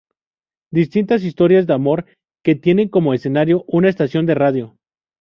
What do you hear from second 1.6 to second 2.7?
de amor que